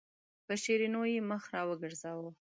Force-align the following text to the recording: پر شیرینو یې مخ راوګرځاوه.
پر 0.45 0.55
شیرینو 0.63 1.01
یې 1.11 1.19
مخ 1.29 1.43
راوګرځاوه. 1.55 2.31